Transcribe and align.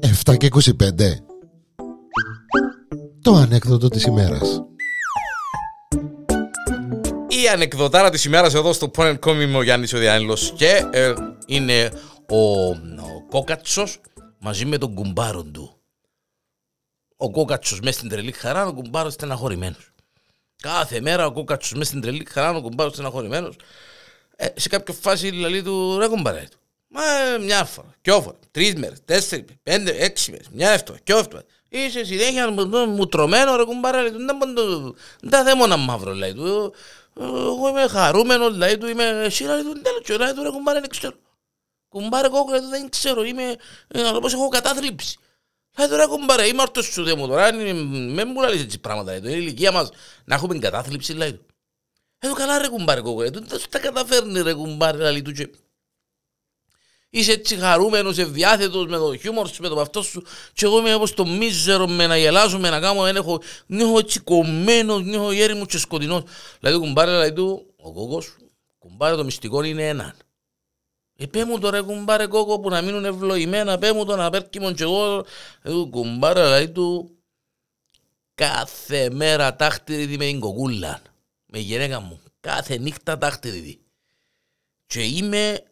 Εφτά 0.00 0.36
και 0.36 0.48
25 0.52 0.60
Το 3.22 3.34
ανέκδοτο 3.34 3.88
της 3.88 4.04
ημέρας 4.04 4.62
Η 7.28 7.48
ανεκδοτάρα 7.52 8.10
της 8.10 8.24
ημέρας 8.24 8.54
εδώ 8.54 8.72
στο 8.72 8.90
Point.com 8.96 9.40
είμαι 9.40 9.56
ο 9.56 9.62
Γιάννης 9.62 9.92
ο 9.92 9.98
Διάννηλος 9.98 10.52
και 10.56 10.88
ε, 10.92 11.12
είναι 11.46 11.92
ο, 12.30 12.68
ο 12.68 13.24
Κόκατσος 13.30 14.00
μαζί 14.38 14.64
με 14.64 14.78
τον 14.78 14.94
κουμπάρο 14.94 15.42
του. 15.42 15.76
Ο 17.16 17.30
Κόκατσος 17.30 17.80
μέσα 17.80 17.98
στην 17.98 18.10
τρελή 18.10 18.32
χαρά, 18.32 18.66
ο 18.66 18.72
κουμπάρος 18.72 19.12
στεναχωρημένος. 19.12 19.92
Κάθε 20.62 21.00
μέρα 21.00 21.26
ο 21.26 21.32
Κόκατσος 21.32 21.72
μέσα 21.72 21.84
στην 21.84 22.00
τρελή 22.00 22.26
χαρά, 22.30 22.56
ο 22.56 22.60
κουμπάρος 22.60 22.92
στεναχωρημένος. 22.92 23.56
Ε, 24.36 24.46
σε 24.56 24.68
κάποια 24.68 24.94
φάση 24.94 25.30
λέει 25.30 25.62
του 25.62 25.98
ρε 25.98 26.08
κουμπάρε 26.08 26.46
του. 26.50 26.58
Μα 26.88 27.02
ε, 27.04 27.38
μια 27.38 27.64
φορά, 27.64 27.94
δυο 28.02 28.22
φορά, 28.22 28.36
τρεις 28.50 28.74
μέρες, 28.74 28.98
τέσσερις, 29.04 29.44
πέντε, 29.62 29.96
έξι 29.98 30.30
μέρες, 30.30 30.48
μια 30.52 30.70
εβδομάδα, 30.70 31.02
δυο 31.04 31.18
εβδομάδες. 31.18 31.50
Είσαι 31.68 32.04
συνέχεια 32.04 32.50
μου 32.86 33.06
τρωμένο 33.06 33.56
ρε 33.56 33.64
κουμπάρε, 33.64 34.00
λέει 34.00 34.10
του, 34.54 34.96
δεν 35.20 35.30
τα 35.30 35.42
δέμω 35.44 35.66
να 35.66 35.76
μαύρο, 35.76 36.14
λέει 36.14 36.34
του. 36.34 36.74
Εγώ 37.20 37.68
είμαι 37.68 37.88
χαρούμενος, 37.88 38.56
λέει 38.56 38.78
του, 38.78 38.86
είμαι 38.86 39.04
εσύ, 39.24 39.44
λέει 39.44 39.62
του, 39.62 39.80
τέλος, 39.80 40.20
λέει 40.20 40.32
του, 40.32 40.42
ρε 40.42 40.50
κουμπάρε, 40.50 40.80
δεν 40.80 40.88
ξέρω. 40.88 41.14
Κουμπάρε 41.88 42.28
κόκο, 42.28 42.50
λέει 42.50 42.60
του, 42.60 42.68
δεν 42.68 42.88
ξέρω, 42.88 43.24
είμαι, 43.24 43.56
όπως 44.14 44.32
έχω 44.32 44.48
κατάθλιψη. 44.48 45.18
Λέει 45.78 45.88
του, 45.88 45.96
ρε 45.96 46.06
κουμπάρε, 46.06 46.46
είμαι 46.46 46.62
ορτός 46.62 46.84
σου, 46.84 47.04
δεν 47.04 47.18
μου 47.18 47.26
τώρα, 47.26 47.52
με 47.52 48.24
μου 48.24 48.40
λαλείς 48.40 48.62
έτσι 48.62 48.78
πράγματα, 48.78 49.10
λέει 49.10 49.20
του, 49.20 49.26
είναι 49.26 49.36
η 49.36 49.40
ηλικία 49.42 49.72
μας 49.72 49.90
να 50.24 50.34
έχουμε 50.34 50.58
κατάθλιψη, 50.58 51.12
λέει 51.12 51.32
του. 51.32 51.46
Λέει 52.26 52.34
του, 52.34 52.40
καλά 52.40 52.58
ρε 52.58 52.68
κουμπάρε 52.68 53.00
κόκο, 53.00 53.20
λέει 53.20 53.30
του, 53.30 53.44
δεν 53.46 53.60
τα 53.70 53.78
καταφέρνει 53.78 54.40
ρε 54.40 54.52
κουμπάρε, 54.52 55.10
λέει 55.10 55.22
του, 55.22 55.32
είσαι 57.10 57.32
έτσι 57.32 57.56
χαρούμενος, 57.56 58.18
ευδιάθετος 58.18 58.86
με 58.86 58.96
το 58.96 59.16
χιούμορ 59.16 59.48
σου, 59.48 59.62
με 59.62 59.68
το 59.68 59.80
αυτό 59.80 60.02
σου 60.02 60.22
και 60.52 60.64
εγώ 60.64 60.78
είμαι 60.78 60.94
όπως 60.94 61.14
το 61.14 61.26
μίζερο 61.26 61.86
με 61.86 62.06
να 62.06 62.16
γελάζουμε, 62.16 62.70
να 62.70 62.80
κάνω, 62.80 63.02
δεν 63.02 63.16
έχω, 63.16 63.40
νιώθω 63.66 63.98
έτσι 63.98 64.20
κομμένος, 64.20 65.02
νιώθω 65.02 65.32
γέρι 65.32 65.54
μου 65.54 65.64
και 65.64 65.78
σκοτεινός. 65.78 66.22
Δηλαδή 66.60 66.78
κουμπάρε, 66.78 67.10
δηλαδή 67.10 67.32
του, 67.32 67.74
ο 67.76 67.92
κόκος, 67.92 68.36
κουμπάρε 68.78 69.16
το 69.16 69.24
μυστικό 69.24 69.62
είναι 69.62 69.88
έναν. 69.88 70.14
Ε, 71.16 71.26
πέ 71.26 71.44
μου 71.44 71.58
τώρα 71.58 71.82
κουμπάρε 71.82 72.26
κόκο 72.26 72.60
που 72.60 72.68
να 72.68 72.82
μείνουν 72.82 73.04
ευλογημένα, 73.04 73.78
πέ 73.78 73.92
μου 73.92 74.04
το 74.04 74.16
να 74.16 74.30
πέρκιμον 74.30 74.74
και 74.74 74.82
εγώ, 74.82 75.24
δηλαδή 75.62 75.90
κουμπάρε, 75.90 76.42
δηλαδή 76.42 76.68
του, 76.68 77.10
κάθε 78.34 79.10
μέρα 79.10 79.56
τάχτηριδη 79.56 80.16
με 80.16 80.24
την 80.24 80.40
κοκούλα, 80.40 81.00
με 81.46 81.58
γυναίκα 81.58 82.00
μου, 82.00 82.22
κάθε 82.40 82.78
νύχτα 82.78 83.18
τάχτηριδη. 83.18 83.80
Και 84.86 85.04
είμαι 85.04 85.62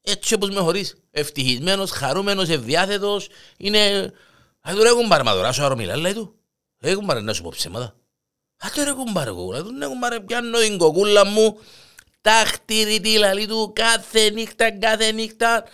έτσι 0.00 0.34
όπως 0.34 0.48
με 0.48 0.60
χωρίς. 0.60 0.96
Ευτυχισμένος, 1.10 1.90
χαρούμενος, 1.90 2.48
ευδιάθετος. 2.48 3.28
Είναι... 3.56 4.12
Α, 4.60 4.72
του 4.74 4.82
ρε 4.82 4.92
κουμπάρε, 4.92 5.22
μα 5.22 5.32
τώρα 5.32 5.52
σου 5.52 5.64
αρρομιλά, 5.64 5.96
λέει 5.96 6.12
του. 6.12 6.38
Ρε 6.80 6.94
κουμπάρε, 6.94 7.20
να 7.20 7.32
σου 7.32 7.42
πω 7.42 7.48
ψέματα. 7.48 7.96
Α, 8.56 8.68
του 8.74 8.84
ρε 8.84 8.92
κουμπάρε, 8.92 9.30
κοκούλα. 9.30 9.62
Του 9.62 9.78
ρε 9.78 9.86
κουμπάρε, 9.86 10.20
πιάνω 10.20 10.58
την 10.58 10.78
κοκούλα 10.78 11.24
μου. 11.24 11.60
Τα 12.20 12.44
χτυριτή, 12.46 13.18
λαλή 13.18 13.46
του, 13.46 13.72
κάθε 13.74 14.30
νύχτα, 14.30 14.78
κάθε 14.78 15.12
νύχτα. 15.12 15.64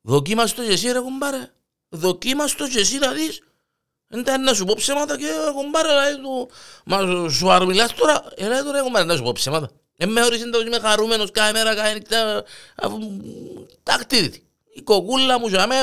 Δοκίμας 0.00 0.54
το 0.54 0.64
και 0.64 0.72
εσύ, 0.72 0.92
ρε 0.92 1.00
κουμπάρε. 1.00 1.52
Δοκίμας 1.88 2.54
το 2.54 2.68
και 2.68 2.78
εσύ 2.78 2.98
να 2.98 3.12
δεις. 3.12 3.42
Δεν 4.08 4.42
να 4.42 4.54
σου 4.54 4.64
πω 4.64 4.74
ψέματα 4.76 5.16
και 5.16 5.26
κουμπάρε, 5.54 5.92
λέει 5.92 6.16
του. 6.22 6.50
Μα 6.84 7.28
σου 7.28 7.50
αρρομιλάς 7.50 7.94
τώρα. 7.94 8.24
Ε, 8.36 8.48
λέει 8.48 8.62
του 8.62 8.72
ρε 8.72 8.80
κουμπάρε, 8.80 9.04
να 9.04 9.16
σου 9.16 9.22
πω 9.22 9.32
ψέματα. 9.32 9.70
Δεν 9.96 10.08
με 10.08 10.22
χωρίς 10.22 10.42
ότι 10.42 10.66
είμαι 10.66 10.78
χαρούμενος 10.78 11.30
κάθε 11.30 11.52
μέρα, 11.52 11.74
κάθε 11.74 11.92
νύχτα, 11.92 12.44
αφού 12.76 12.98
τακτήρητη. 13.82 14.46
Η 14.74 14.82
κοκούλα 14.82 15.38
μου 15.38 15.48
και 15.48 15.58
αμέ, 15.58 15.76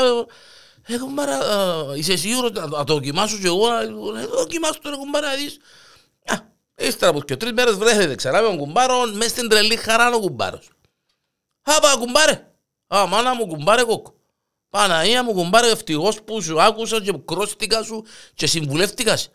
έχω 0.87 1.07
μπάρα, 1.09 1.39
είσαι 1.95 2.15
σίγουρος 2.15 2.51
να 2.51 2.83
το 2.83 2.93
δοκιμάσω 2.93 3.37
και 3.37 3.47
εγώ, 3.47 3.69
να 4.13 4.25
δοκιμάσω 4.25 4.79
τώρα 4.81 4.95
κουμπάρα 4.95 5.27
να 5.27 5.35
δεις. 5.35 5.57
Α, 6.25 6.35
ύστερα 6.75 7.11
από 7.11 7.21
και 7.21 7.37
τρεις 7.37 7.51
μέρες 7.51 7.75
βρέθεται 7.75 8.15
ξανά 8.15 8.41
με 8.41 8.47
τον 8.47 8.57
κουμπάρο, 8.57 9.05
μες 9.13 9.29
στην 9.29 9.49
τρελή 9.49 9.75
χαρά 9.75 10.15
ο 10.15 10.19
κουμπάρος. 10.19 10.69
Α, 11.63 11.79
πά 11.79 11.95
κουμπάρε. 11.99 12.47
Α, 12.87 13.05
μάνα 13.07 13.35
μου 13.35 13.47
κουμπάρε 13.47 13.83
κόκκο. 13.83 14.13
Παναία 14.75 15.23
μου 15.23 15.33
κουμπάρε 15.33 15.69
ευτυχώς 15.69 16.21
που 16.21 16.41
σου 16.41 16.61
άκουσα 16.61 17.01
και 17.01 17.13
κρόστηκα 17.25 17.83
σου 17.83 18.05
και 18.33 18.47
συμβουλεύτηκας. 18.47 19.29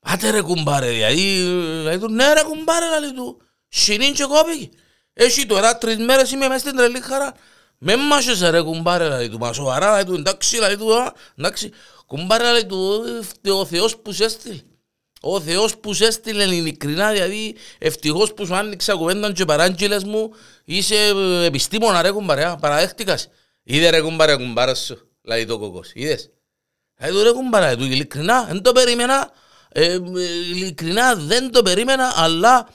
Πάτε 0.00 0.30
ρε 0.30 0.40
κουμπάρε, 0.40 0.90
δηλαδή, 0.90 1.42
δηλαδή, 1.78 2.12
ναι 2.12 2.32
ρε 2.32 2.42
κουμπάρε, 2.42 2.86
δηλαδή 2.86 3.14
του. 3.14 3.40
Σινήν 3.68 4.14
και 4.14 4.24
κόπηκε. 4.24 4.68
Έχει 5.12 5.46
τώρα 5.46 5.78
τρεις 5.78 5.96
μέρες 5.96 6.30
είμαι 6.30 6.48
μέσα 6.48 6.58
στην 6.58 6.76
τρελή 6.76 7.00
χαρά. 7.00 7.34
Με 7.78 7.96
μάσες 7.96 8.40
ρε 8.40 8.62
κουμπάρε 8.62 9.08
λέει 9.08 9.28
του, 9.28 9.38
μα 9.38 9.52
σοβαρά 9.52 9.92
λέει 9.92 10.04
του, 10.04 10.14
εντάξει 10.14 10.56
λέει 10.56 10.76
του, 10.76 11.12
εντάξει. 11.38 11.70
Κουμπάρε 12.06 12.52
λέει 12.52 12.66
του, 12.66 13.04
ο 13.50 13.64
Θεός 13.64 13.96
που 13.96 14.12
σε 14.12 14.24
έστειλε. 14.24 14.60
Ο 15.20 15.40
Θεός 15.40 15.76
που 15.78 15.94
σε 15.94 16.06
έστειλε 16.06 16.44
ειλικρινά, 16.44 17.12
δηλαδή 17.12 17.56
ευτυχώς 17.78 18.34
που 18.34 18.46
σου 18.46 18.54
άνοιξα 18.54 18.94
κουβέντα 18.94 19.32
και 19.32 19.44
παράγγελες 19.44 20.04
μου, 20.04 20.34
είσαι 20.64 20.96
επιστήμονα 21.44 22.02
ρε 22.02 22.10
κουμπάρε, 22.10 22.54
παραδέχτηκας. 22.60 23.28
Είδε 23.70 23.90
ρε 23.90 24.00
κουμπάρε 24.00 24.36
κουμπάρε 24.36 24.74
σου, 24.74 24.98
λέει 25.22 25.46
το 25.46 25.58
κοκός, 25.58 25.90
είδες; 25.94 26.30
Λέει 27.00 27.10
του 27.10 27.22
ρε 27.22 27.30
κουμπάρε, 27.30 27.76
του 27.76 27.84
ειλικρινά, 27.84 28.44
δεν 28.44 28.62
το 28.62 28.72
περίμενα, 28.72 29.30
ε, 29.68 29.98
ειλικρινά 30.52 31.14
δεν 31.14 31.50
το 31.50 31.62
περίμενα, 31.62 32.12
αλλά 32.16 32.68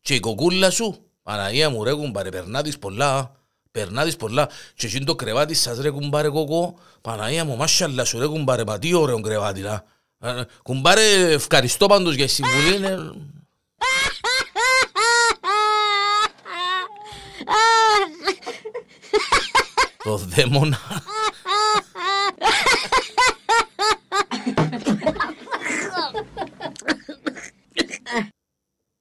και 0.00 0.14
η 0.14 0.20
κοκούλα 0.20 0.70
σου, 0.70 1.04
Παναγία 1.22 1.70
μου 1.70 1.84
ρε 1.84 1.92
κουμπάρε, 1.94 2.28
περνά 2.28 2.62
της 2.62 2.78
πολλά, 2.78 3.32
περνά 3.70 4.04
της 4.04 4.16
πολλά. 4.16 4.48
Και 4.74 4.86
εκείνο 4.86 5.04
το 5.04 5.14
κρεβάτι 5.14 5.54
σας 5.54 5.78
ρε 5.78 5.90
κουμπάρε 5.90 6.28
κοκό, 6.28 6.78
Παναγία 7.00 7.44
μου, 7.44 7.56
μάσχαλα 7.56 8.04
σου 8.04 8.18
ρε 8.18 8.26
κουμπάρε, 8.26 8.64
μα 8.66 8.78
τι 8.78 8.94
ωραίο 8.94 9.20
κρεβάτι 9.20 9.60
να. 9.60 9.84
Κουμπάρε, 10.62 11.32
ευχαριστώ 11.32 11.86
πάντως 11.86 12.14
για 12.14 12.26
τη 12.26 12.32
συμβουλή. 12.32 12.78
Los 20.10 20.28
demonados. 20.28 21.09